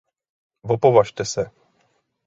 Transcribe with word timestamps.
Vopovažte 0.71 1.25
se! 1.33 1.49